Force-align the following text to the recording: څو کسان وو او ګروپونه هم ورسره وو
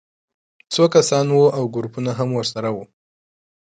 څو 0.73 0.83
کسان 0.95 1.25
وو 1.31 1.45
او 1.57 1.63
ګروپونه 1.75 2.11
هم 2.19 2.29
ورسره 2.33 2.69
وو 2.75 2.83